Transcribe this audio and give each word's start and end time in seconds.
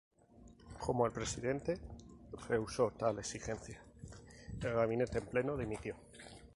Como 0.79 1.05
el 1.05 1.11
presidente 1.11 1.77
rehusó 2.49 2.89
tal 2.97 3.19
exigencia, 3.19 3.79
el 4.59 4.73
gabinete 4.73 5.19
en 5.19 5.27
pleno 5.27 5.55
dimitió. 5.55 5.95